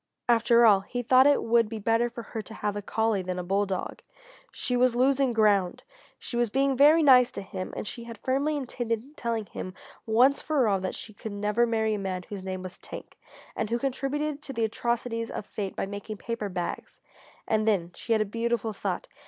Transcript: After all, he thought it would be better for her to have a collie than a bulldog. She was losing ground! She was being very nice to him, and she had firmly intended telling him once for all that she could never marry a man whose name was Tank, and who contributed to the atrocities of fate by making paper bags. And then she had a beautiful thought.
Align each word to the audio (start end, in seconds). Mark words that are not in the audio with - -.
After 0.27 0.65
all, 0.65 0.79
he 0.79 1.03
thought 1.03 1.27
it 1.27 1.43
would 1.43 1.69
be 1.69 1.77
better 1.77 2.09
for 2.09 2.23
her 2.23 2.41
to 2.41 2.55
have 2.55 2.75
a 2.75 2.81
collie 2.81 3.21
than 3.21 3.37
a 3.37 3.43
bulldog. 3.43 4.01
She 4.51 4.75
was 4.75 4.95
losing 4.95 5.31
ground! 5.31 5.83
She 6.17 6.35
was 6.35 6.49
being 6.49 6.75
very 6.75 7.03
nice 7.03 7.29
to 7.33 7.43
him, 7.43 7.71
and 7.77 7.85
she 7.85 8.05
had 8.05 8.17
firmly 8.17 8.57
intended 8.57 9.15
telling 9.15 9.45
him 9.45 9.75
once 10.07 10.41
for 10.41 10.67
all 10.67 10.79
that 10.79 10.95
she 10.95 11.13
could 11.13 11.33
never 11.33 11.67
marry 11.67 11.93
a 11.93 11.99
man 11.99 12.23
whose 12.23 12.43
name 12.43 12.63
was 12.63 12.79
Tank, 12.79 13.15
and 13.55 13.69
who 13.69 13.77
contributed 13.77 14.41
to 14.41 14.53
the 14.53 14.65
atrocities 14.65 15.29
of 15.29 15.45
fate 15.45 15.75
by 15.75 15.85
making 15.85 16.17
paper 16.17 16.49
bags. 16.49 16.99
And 17.47 17.67
then 17.67 17.91
she 17.93 18.13
had 18.13 18.21
a 18.23 18.25
beautiful 18.25 18.73
thought. 18.73 19.07